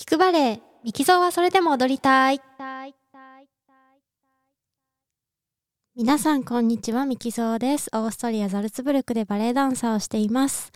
[0.00, 2.40] 聞くバレエミキゾーはそれでも踊りたい。
[5.94, 7.04] 皆さんこんにちは。
[7.04, 7.90] ミキゾーです。
[7.92, 10.72] オーストリアザルツブルクでバレエダンサーをしています。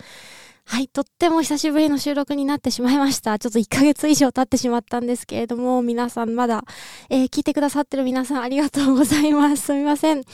[0.66, 3.38] はいとっても久しぶりの収録になってしまいました。
[3.38, 6.62] ちょっと1ヶ月以上経ってしまったんですけれども皆さんまだ、
[7.08, 9.68] えー、聞いてくださってる皆さんありがとうございます。
[9.68, 10.18] すみません。
[10.18, 10.24] う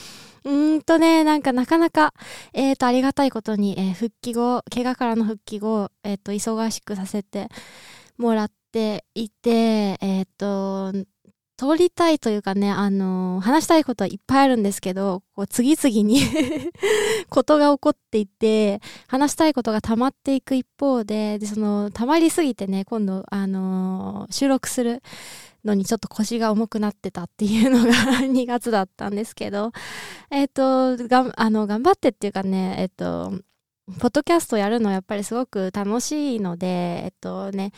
[0.43, 2.13] ーんとね、なんかなかなか、
[2.51, 7.47] えっ、ー、と、ありがたいことに、えー、復帰後、怪我からの復帰後、えっ、ー、と、忙しくさせて
[8.17, 10.91] もらっていて、えっ、と、
[11.61, 16.19] 通りたいというかね、あの話したいことはいっぱいあるんですけど、こう次々に
[17.29, 25.03] ことが起こっていて、話したいことが溜まっていく一方で、で、その、溜まりすぎてね、今度、あの収録する
[25.63, 27.93] のにちょっと腰が重くなってたっていうのが
[28.25, 29.71] 2月だったんですけど、
[30.31, 33.33] えっ、ー、と、があの、頑張ってっていうかね、えっ、と、
[33.99, 36.67] ポッドキャストやるのやっぱりすごく楽しいので、
[37.03, 37.71] えっとね、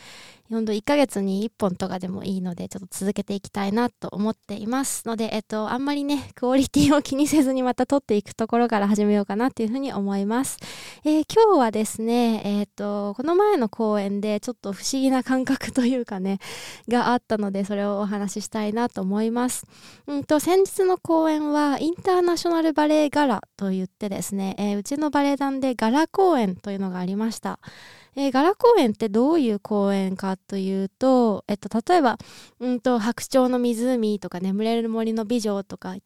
[0.54, 10.58] 本当1ヶ月に1本とかでもいいので、ちょっと続けていきたいなと思っていますので、えっと、あんまりね、クオリティを気にせずにまた撮っていくところから始めようかなっていうふうに思います。
[11.04, 16.38] えー、今日はですね、えっと、この前の公演でちょっと不思議な感覚というかね、
[16.88, 19.66] があったので、それをお話ししたいなと思います。
[20.06, 27.58] うんと、先日の公演は、インターナショナルバレエガラと言ってですね、えー、うちのバレエ団でガラ公演というのがありました。
[28.16, 32.18] えー、ガラ公園ってどういう公園かというと、えっと、例えば、
[32.60, 35.96] うんと、白鳥の湖とか眠れる森の美女とか、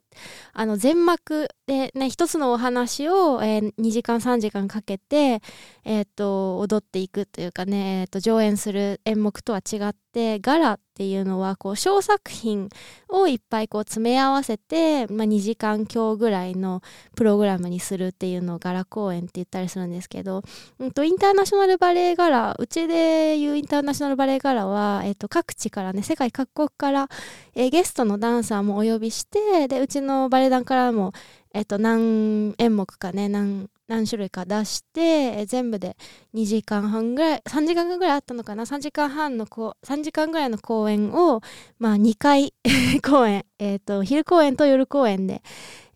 [0.53, 5.41] あの、全幕でね、一つのお話を、えー、2時間3時間かけて、
[5.85, 12.69] えっ、と、踊っていくというかね、えっ、と、上演する演目とは違って、ガラっていうのは、こう、小作品
[13.09, 16.83] をいっぱいこう詰め合わせて、まあ、2時間強ぐらいの
[17.15, 20.43] プログラムにするっていうのをガラ公演って言ったりするんですけど、
[20.81, 27.09] うんと、インターナショナルバレエガラ、うちでいうインターナショナルバレエガラは、えっ、と、各地からね、世界各国から、
[27.55, 31.13] えー、ゲストのダンサーもお呼びして、で、うちのバレエ団からも、
[31.55, 35.97] えっと、何演目かね、何、何種類か出して、全部で
[36.35, 41.41] 2時間半ぐらい、3時間ぐらいあったのかな ?3 時間半のこ、3時間ぐらいの公演を、
[41.79, 42.55] まあ2回
[43.03, 45.43] 公演、えっ、と、昼公演と夜公演で、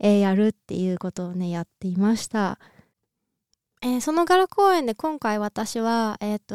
[0.00, 2.58] えー、やるっていうことをね、やっていました。
[3.84, 6.54] えー、その柄公演で今回私は、えっ、ー、と、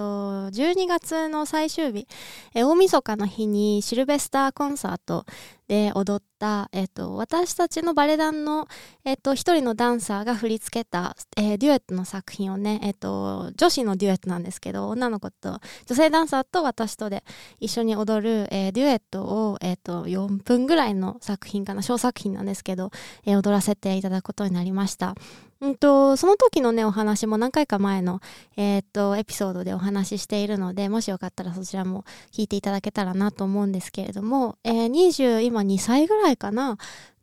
[0.49, 2.07] 12月の最終日、
[2.55, 5.25] えー、大晦日の日にシルベスターコンサート
[5.67, 8.69] で踊った、えっ、と、私たちのバレエ団の、
[9.03, 17.25] えっ、と、一人のダンサーが振り付けた、えー、デュエットの作品をね、えっ、と、女子のデュエットなんですけど、女の子と、女性ダンサーと私とで
[17.59, 22.91] 一緒に踊る、えー、デュエットを、えっ、と、4分ぐらいの作品かな、小作品なんですけど、
[23.25, 25.16] えー、踊らせていただくことになりました。
[25.66, 28.22] んと、その時のね、お話も何回か前の、
[28.56, 36.78] えー、と、エピソードでお話ししているので、もしよかったらそちらも聞いていただけたらなと思うんですけれども、えー、20、今2歳ぐらいかな、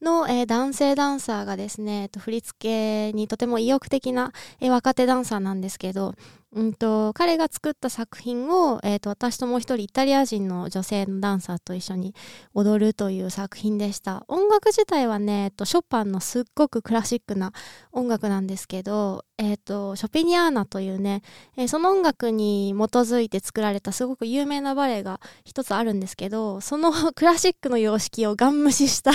[0.05, 6.15] の、えー、男性ダンサーがですね、えっと、振り付けにとても意欲的な、えー、若手ダンサーなんですけど、
[6.55, 12.15] うんと、彼が作った作品を、えーと、私ともう一人イタリア人の女性のダンサーと一緒に
[12.55, 14.25] 踊るという作品でした。
[14.29, 17.53] 音楽自体はね、えーと、ショパンのすっごくクラシックな
[17.91, 21.23] 音楽なんですけど、えーと、ショピニアーナというね、
[21.57, 29.11] えー、その音楽に基づいて作られたすごく有名なバレエが一つあるんですけどその クラシックの様式をガン無視した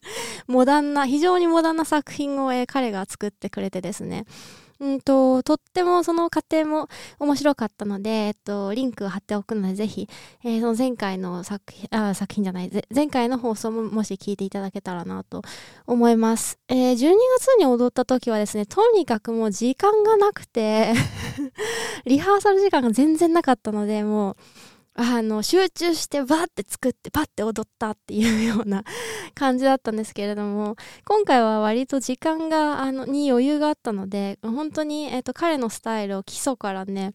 [0.48, 4.24] モダンな非常にモダンな作品を、えー、彼が作ってくれてですね。
[4.80, 10.08] うんと、とってもその過程も面白かったので、えっと、リンクを貼っておくので、ぜひ、
[10.44, 15.42] えー、その前回の作品、あ、作品じゃない、前回の放送ももし聞いていただけたらなと
[15.86, 16.60] 思います。
[16.68, 16.96] えー、12
[17.38, 20.92] 月に踊った時はですね、とにかくもう時間がなくて
[22.06, 24.36] リハーサル時間が全然なかったので、もう、
[25.00, 28.82] あの、集中してバーって作ってバッて踊ったっていうような
[29.32, 37.12] 感じだったんですけれども、今回は割と時間が、あの、に余裕があったので、本当に、えっ、と、彼のスタイルを基礎からね、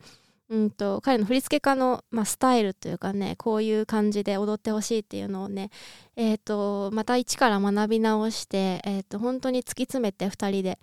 [0.53, 5.71] うんと、彼の振付家の、まあ、スタイルというかね、こういう感じで踊ってほしいっていうのをね、
[6.15, 10.77] え、ー、と、また一から学び直して、え、ー、と、本当に突き詰めて2人で、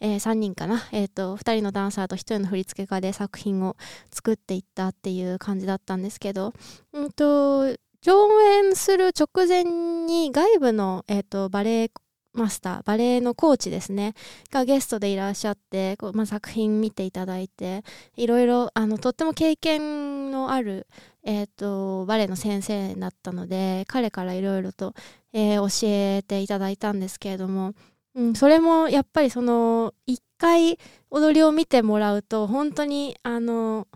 [0.00, 3.76] えー、3人かな、えっ、と、2人のダンサーと1人の振付家で作品を
[4.12, 6.52] 作っていったっていう感じだったんですけど、
[6.92, 9.64] うんと、上演する直前
[10.06, 11.90] に外部の、えっと、バレエ
[12.36, 14.14] マスター、バレエのコーチですね、
[14.50, 17.82] がゲストでいらっしゃって、こうまあ、作品見ていただいて、
[18.16, 20.86] いろいろ、あの、とっても経験のある、
[21.24, 24.94] え、ー、と、バレエの先生だったので、彼からいろいろと、
[25.32, 27.72] えー、教えていただいたんですけれども、
[28.14, 30.78] うん、それもやっぱりその、一回
[31.10, 33.88] 踊りを見てもらうと、本当に、あの、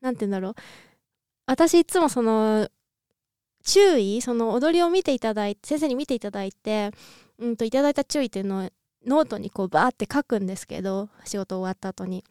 [0.00, 0.54] なんて言うんだろう、
[1.46, 2.68] 私いつもその
[3.64, 6.92] 注意その踊りを見ていただいて先生に見ていただいて
[7.38, 8.70] うんといただいた注意っていうのを
[9.06, 12.24] ノートにこうバーって書くんですけど仕事終わった後に、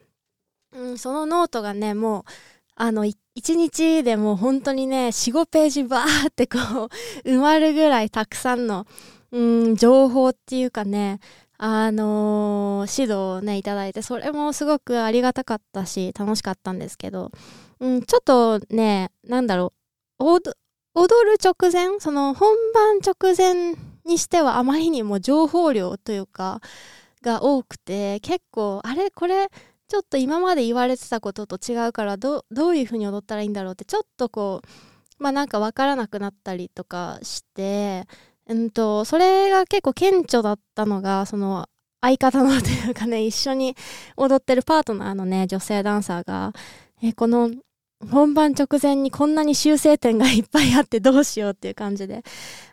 [0.74, 2.24] うん、そのノートがねもう
[2.76, 6.90] あの一日でも本当にね45ページバーってこう
[7.30, 8.88] 埋まるぐらいたくさんの、
[9.32, 9.40] う
[9.70, 11.20] ん、情報っていうかね
[11.58, 17.32] あのー、指導をねいただいてそれもすごくありがたかったし楽しかったんですけど、
[17.80, 19.74] うん、ちょっとねなんだろ
[20.20, 20.24] う
[20.96, 23.76] 踊る直前その本番直前
[24.06, 26.62] にしてはあまりにも情報量というか
[27.22, 29.50] が多くて結構あれこれ
[29.88, 38.08] ちょっと今まで言われてたことと違うからどういう風に踊ったらいいんだろうってちょっとこうまあなんか分からなくなったりとかして
[38.48, 41.68] うんとそれが結構顕著だったのがその
[42.02, 43.76] 相方のというかね一緒に
[44.18, 46.54] 踊ってるパートナーのね女性ダンサーが
[47.02, 47.52] えこの
[48.10, 52.24] 本番直前にこんなに修正点がいっぱいあってどうしようっていう感じで、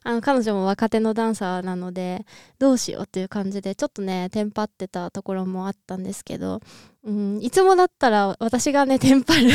[0.03, 2.25] あの、彼女も若手のダンサーなので、
[2.59, 6.61] どうしようっていう感じで、ちょっとね、テンパってたところもあったんですけど、
[7.05, 9.49] うん、いつもだったら私がね、テンパる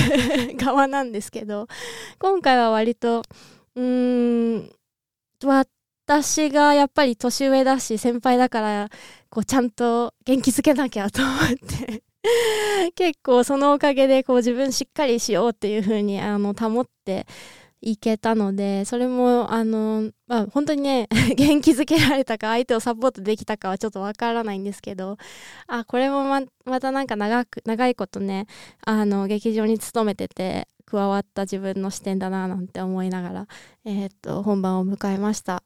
[0.57, 1.67] 側なんですけど、
[2.19, 3.23] 今回は割と、
[3.75, 4.71] うーん、
[6.07, 8.89] 私がやっぱり年上だし、先輩だから、
[9.29, 12.03] こう、ちゃんと元気づけなきゃと思って。
[12.95, 17.25] 結構そのおかげでこう自分しっかりしようっていう風にあの保って
[17.81, 21.07] いけたのでそれもあの、まあ、本当にね
[21.37, 25.17] 元気づけられたか相手をサポートできたかはちょっとわからないんですけど
[25.67, 28.47] あこれもままたなんか長く長いことね
[28.81, 33.47] あの劇場に勤めてて加わった自分の視点だななんて思いながら、
[33.85, 35.63] えー、っと本番を迎えました。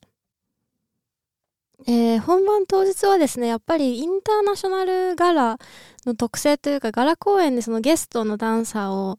[1.88, 5.58] えー、本番当日はですね、やっぱりインターナショナルガラ
[6.06, 9.18] の特性というか、ガラ公演でそのゲストのダンサーを、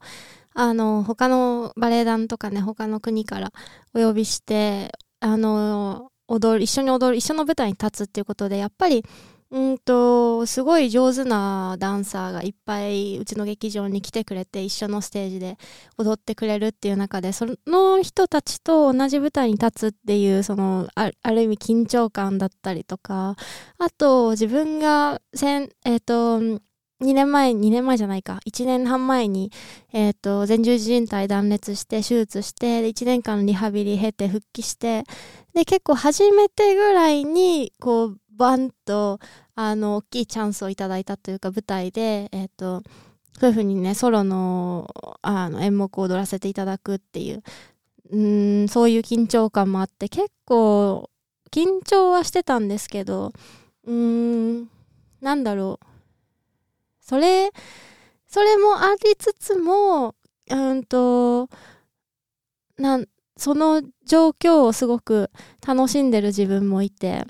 [0.54, 3.52] あの、他のバレエ団とかね、他の国から
[3.94, 9.04] お呼びして、あの、踊る、一緒に踊る、一緒の舞台に立つっていうことで、やっぱり、
[9.52, 15.58] うんと、すごい上手なダンサーがいっぱいうちの劇場に来てくれて一緒のステージで
[15.98, 23.34] 踊ってくれるっていう中でその人たちと同じ舞台に立つっていうそのある意味緊張感だったりとか
[23.78, 26.04] あと自分がせんえっ、ー、
[26.58, 26.60] と
[27.00, 29.50] 2年前、2年前じゃないか、1年半前に、
[29.92, 35.04] えっ、ー、と、前十字靭帯断裂して、手術して、1年間リハビリ経て復帰して、
[35.54, 39.20] で、結構初めてぐらいに、こう、バンと
[39.54, 42.82] あの大きいチャンスをいただいたというか舞台で、えーと、
[43.36, 44.88] 夫婦にねソロの
[45.20, 47.42] あの演目を踊らせていただくっていう
[48.10, 51.10] うんそういう緊張感もあって結構
[51.50, 53.32] 緊張はしてたんですけど
[53.86, 54.70] うーん
[55.20, 55.89] なんだろう。
[57.10, 57.50] それ
[58.28, 60.14] それもありつつも
[60.48, 61.48] うんと
[62.78, 65.32] なんその状況をすごく
[65.66, 67.26] 楽しんでる自分もいて。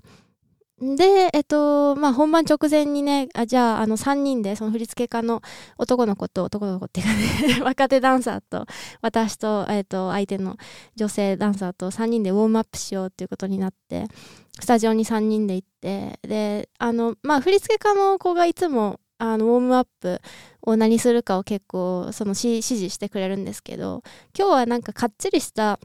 [0.80, 5.42] で、えっと、まあ、本番直前にね、あじゃあ、あの、3人で、その振付家の
[5.76, 7.12] 男の子と、男の子っていうか
[7.58, 8.64] ね、 若手ダンサーと、
[9.02, 10.56] 私と、えっと、相手の
[10.96, 14.06] 女性ダンサーと3人でウォームアップしようっていうことになって、
[14.58, 20.20] スタジオに3人で行って、で、あの、まあ、振付家の子がいつも、あの、ウォームアップ
[20.62, 24.02] を何するかを結構、その、指示してくれるんですけど、
[24.36, 25.78] 今日はなんかかっちりした、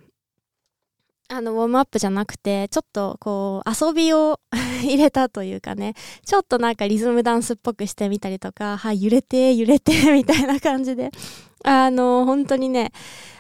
[1.27, 4.39] あの、ウォームアップじゃなくて、ちょっとこう、遊びを
[4.83, 11.11] 入れたというかね、ちょっとなんかリズムダンスっぽくしてみたりとか、はい、揺れて、揺れて、みたいな感じで、
[11.65, 12.93] あの、本当にね、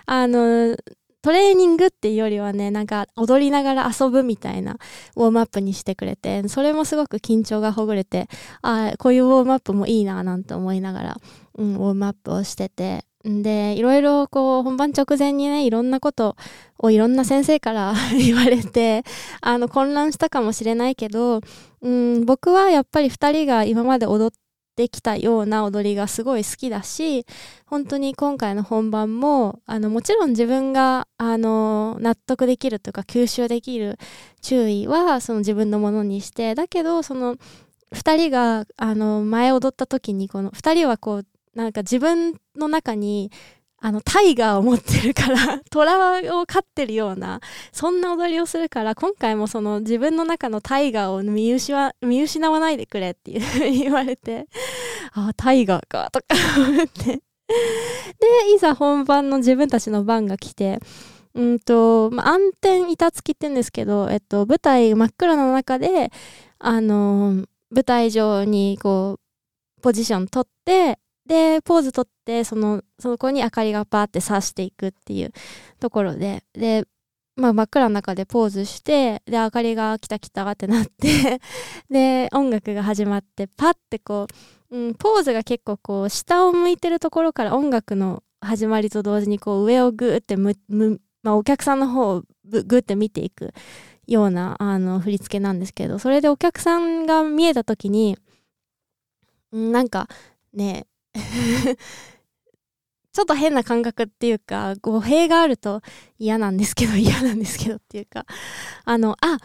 [0.05, 0.75] あの、
[1.25, 4.77] トレーニングっていうよりはね、なんか踊りながら遊ぶみたいな
[5.15, 8.29] ウォームアップにしてくれて、それもすごく緊張がほぐれて、
[8.61, 11.17] ああこういうウォームアップもいいななんて思いながら、
[11.57, 16.35] うん、ウォームアップをしてて、で、いろいろこう本番直前にね、いろんなこと
[16.77, 19.03] をいろんな先生から 言われて、
[19.41, 21.41] あの混乱したかもしれないけど、
[21.81, 24.37] うん、僕はやっぱり2人が今まで踊っ
[24.75, 27.25] てきたような踊りがすごい好きだし、
[27.65, 33.97] 本当に今回の本番も、あの、もちろん自分が、あの、納得できるとか吸収できる
[34.41, 37.37] 注意は、その自分のものにして、だけど、その、
[37.93, 43.31] 2人が、あの、前踊った時に、この2人はこう、なんか自分の中に
[43.85, 47.39] あの、タイガーを持ってるから、 虎を飼ってるような、
[47.71, 54.47] そんな踊りをするから、今回もその自分の中のタイガーを見失わ見失わないでくれっていう言われて、
[55.13, 56.25] ああ、タイガーか、とか
[56.57, 57.03] 思って。
[57.03, 57.21] で、
[58.55, 60.79] いざ本番の自分たちの番が来て、
[61.35, 66.11] うんと、まあ、暗転板付きって言うんですけど、えっと、舞台真っ暗の中で、
[66.57, 69.19] あの、舞台上にこ
[69.77, 75.31] う、ポジション取って、で、ポーズ取って、その、そこに明かりがパーって刺していくっていう
[75.79, 76.85] ところで、で、
[77.35, 81.41] まあ真っ暗の中でポーズして、で、明かりが来た来たってなって。
[81.89, 84.27] で、音楽が始まって、パッてこ
[84.71, 93.53] う、うん、ポーズが結構こう、下を向いてるところから音楽の始まりと同時にこう、上をグーってむ、む、まあお客さんの方をグーって見ていく
[94.07, 98.17] ような、あの、振り付けなんですけど、それでお客さんが見えた時に、
[99.51, 100.07] なんか、
[100.53, 100.87] ね、
[103.13, 105.81] ちょっと変な感覚っていうか、語弊があると
[106.19, 108.25] 嫌なんですけど、 嫌なんですけどっていうか、
[108.83, 109.37] あの、あ、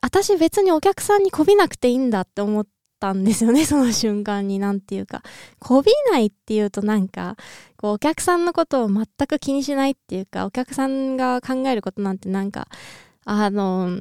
[0.00, 2.66] 私別にお客さんにこびなくていいんだって思っ
[3.00, 5.22] たんですよね、 その瞬間に、なんていうか。
[5.58, 7.36] こびないっていうとなんか、
[7.76, 12.68] こう、お客さんのことを全く気にしないっていうか、お客さんが考えることなんてなんか、
[13.24, 13.98] あの、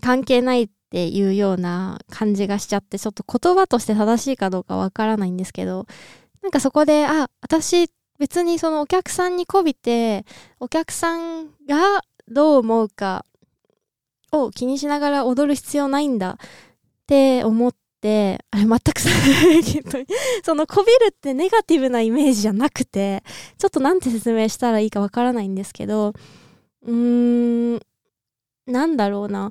[0.00, 5.86] 関係ないっていうような感じがしちゃって、ちょっと言葉として正しいかどうかわからないんですけど、
[6.42, 10.24] なんかそこで、あ、私別にそのお客さんにこびて、
[10.60, 13.24] お客さんがどう思うか
[14.32, 16.36] を気にしながら踊る必要ないんだっ
[17.06, 19.00] て思って、あれ全く
[20.44, 23.24] そのこびるってネガティブなイメージじゃなくて、
[23.58, 26.12] ちょっとなんて説明したらいいかわからないんですけど、
[26.82, 27.80] うーん、
[28.66, 29.50] なんだろうな。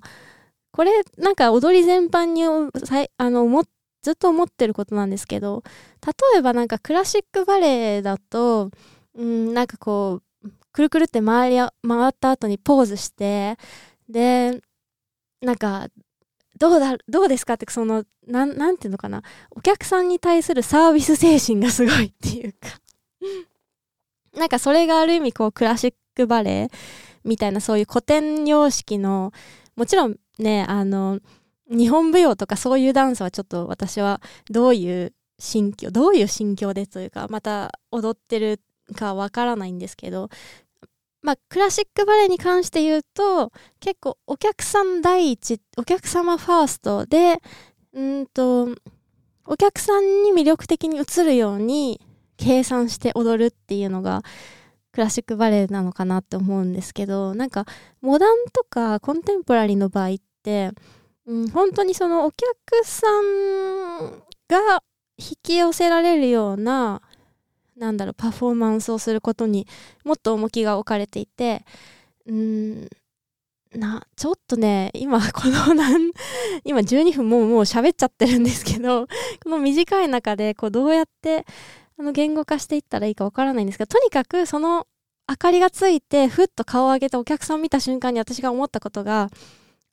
[0.75, 3.63] これ、なんか踊り全般にあの思
[4.03, 5.63] ずっと思ってることなんですけど
[6.05, 8.70] 例えばなんかクラシックバレエだと
[9.15, 11.70] うんなんかこうくるくるって回り回
[12.10, 13.58] った後にポーズして
[14.10, 14.60] で
[15.41, 15.88] なんか
[16.60, 19.24] どうだどうですかってそのななんていうのかな。
[19.51, 22.60] お客さんに対するサービス精神がすごいっていうか。
[24.38, 26.70] なんかそれがある意味こうクラシックバレエ
[27.24, 29.32] みたいなそういう古典様式の
[29.75, 31.20] もちろんねあの
[31.70, 38.62] 日本舞踊とかそういうダンスはちょっと私はどういう心境、どういう心境でというか、また踊ってる
[38.96, 40.30] かわからないんですけど、
[41.22, 47.42] まあ、クラシックバレエに関して言うと、結構お客さん第一、お客様ファーストで、
[47.94, 48.70] うんと、
[49.48, 52.00] お客さんに魅力的に映るように
[52.38, 54.22] 計算して踊るっていうのが、
[54.96, 57.66] クラシックバレエなのかなって思うんですけど、なんか、
[58.00, 60.72] モダンとかコンテンポラリーの場合って、
[61.25, 62.48] うん、本当にそのお客
[62.86, 64.12] さん
[64.48, 64.82] が
[65.18, 67.02] 引き寄せられるような、
[67.75, 69.68] なんだろう、パフォーマンスをすることに
[70.06, 71.66] もっと重きが置かれていて、
[72.25, 72.88] うん、
[73.74, 76.12] な、ちょっとね、今、 このなん、
[76.64, 79.08] 今12分もうもう喋っちゃってるんですけど、
[79.44, 81.46] この短い中で、こう、どうやって、
[82.00, 84.88] あの、言語化していったらいいかわからないんですが、とにかく、その、
[85.28, 89.30] 明かりがついて、ふっと顔を上げてお客さん見た瞬間に私が思ったことが、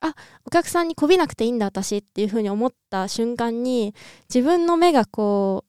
[0.03, 3.95] あお客さんにこびなくていいんだ私っていうふうに思った瞬間に
[4.33, 5.63] 自分の目がこ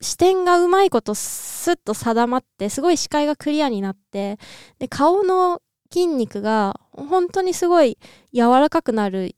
[0.00, 4.38] う視点がうまいことスッと定まってすごい視界がクリアになって
[4.78, 5.60] で顔の
[5.92, 7.98] 筋肉が本当にすごい
[8.32, 9.36] 柔らかくなる、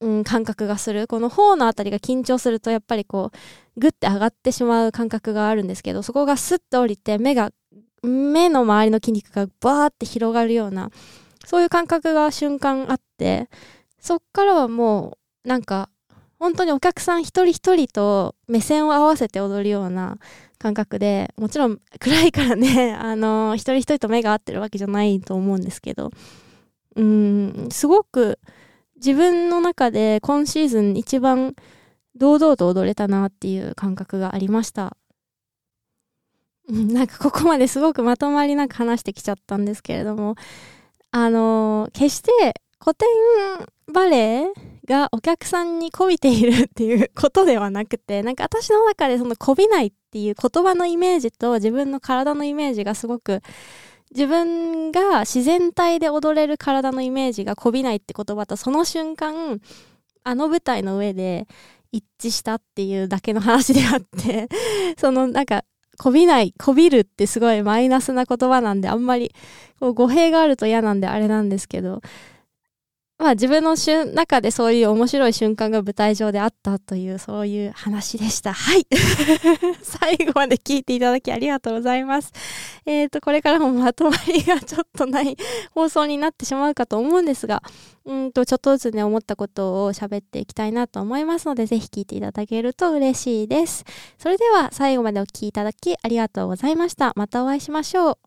[0.00, 1.08] うん、感覚がする。
[1.08, 3.36] この頬のあたりが緊張するとやっぱりこう
[3.76, 7.50] グッて上がってしまう感覚があるんですけどそこがスッと降りて目が
[8.02, 10.90] 目の周りの筋肉がバーって広がるような
[11.46, 13.48] そういう感覚が瞬間あって、
[14.00, 15.88] そっからはもう、なんか、
[16.40, 20.18] 本当にお客さん一人一人と目線を合わせて踊るような
[20.58, 26.10] 感覚で、もちろん暗いからね、 あの、一人一人と目が合ってるわけじゃないと思うんですけど、
[26.96, 28.40] うん、すごく
[28.96, 31.54] 自分の中で今シーズン一番
[32.16, 34.96] 堂々と踊れたなっていう感覚がありました。
[36.68, 40.34] なんかここまですごくまとまりなく話してきちゃったんですけれども、
[41.12, 43.08] あのー、決して古典
[43.92, 44.52] バレエ
[44.86, 53.42] がお客さんにこびているっていうことではなくて、なんか私の中でそのこびないっていう言葉のイメージと自分の体のイメージがすごく
[54.12, 59.60] 自分が自然体で踊れる体のイメージがこびないって言葉とその瞬間
[60.22, 61.46] あの舞台の上で
[61.96, 64.48] 一致したっていうだけの話であって
[64.98, 65.64] そのなんか
[65.98, 69.34] こびない、こびるってすごいマイナスな言葉なんで、あんまり
[69.80, 72.02] こう語弊があると嫌なんであれなんですけど、
[73.18, 73.74] まあ自分の
[74.14, 78.52] 中でそういう面白い瞬間が舞台上であったというそういう話でした。
[78.52, 78.86] はい。
[79.82, 82.32] 最後まで聞いていただきありがとうございます。
[82.84, 85.36] えっ、ー、と、これからもまとまりがちょっとない
[85.74, 87.62] 放送になってしまうかと思うんですが、
[88.04, 93.84] うんと、ちょっとずつね、思ったことを喋っていきたいなと思いますので、ぜひ聞いていただけると嬉しいです。
[94.18, 97.12] それでは最後までお聴きいただきありがとうございました。
[97.16, 98.25] またお会いしましょう。